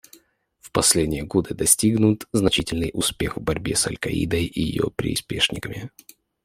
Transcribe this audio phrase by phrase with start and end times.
[0.57, 5.91] В последние годы достигнут значительный успех в борьбе с «Аль-Каидой» и ее приспешниками.